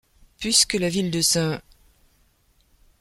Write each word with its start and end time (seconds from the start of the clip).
Puisque 0.39 0.73
la 0.73 0.89
ville 0.89 1.11
de 1.11 1.21
St. 1.21 1.61